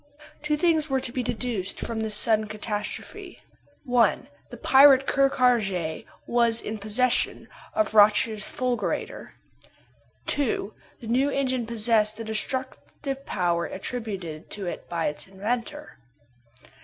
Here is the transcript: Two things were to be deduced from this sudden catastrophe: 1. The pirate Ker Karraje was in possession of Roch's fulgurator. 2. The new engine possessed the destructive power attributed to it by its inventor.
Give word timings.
Two 0.41 0.57
things 0.57 0.89
were 0.89 0.99
to 0.99 1.11
be 1.11 1.21
deduced 1.21 1.79
from 1.79 1.99
this 1.99 2.15
sudden 2.15 2.47
catastrophe: 2.47 3.43
1. 3.83 4.29
The 4.49 4.57
pirate 4.57 5.05
Ker 5.05 5.29
Karraje 5.29 6.05
was 6.25 6.59
in 6.59 6.79
possession 6.79 7.47
of 7.75 7.93
Roch's 7.93 8.49
fulgurator. 8.49 9.33
2. 10.25 10.73
The 11.01 11.07
new 11.07 11.29
engine 11.29 11.67
possessed 11.67 12.17
the 12.17 12.23
destructive 12.23 13.27
power 13.27 13.67
attributed 13.67 14.49
to 14.49 14.65
it 14.65 14.89
by 14.89 15.05
its 15.05 15.27
inventor. 15.27 15.99